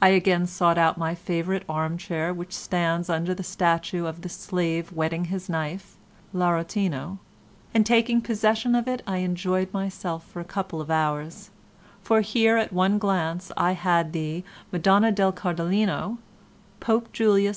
[0.00, 4.30] I again sought out my favourite arm chair which stands under the statue of the
[4.30, 5.94] 'Slave whetting his knife'
[6.32, 7.18] (L'Arrotino),
[7.74, 11.50] and taking possession of it I enjoyed myself for a couple of hours;
[12.02, 14.42] for here at one glance I had the
[14.72, 16.16] 'Madonna del Cardellino,'
[16.80, 17.56] Pope Julius